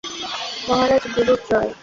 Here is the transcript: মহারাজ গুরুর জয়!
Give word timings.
মহারাজ 0.67 1.03
গুরুর 1.15 1.39
জয়! 1.47 1.71